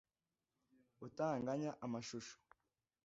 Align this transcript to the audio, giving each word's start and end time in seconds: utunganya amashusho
utunganya 1.05 1.71
amashusho 1.85 2.35